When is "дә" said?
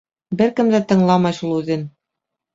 0.75-0.79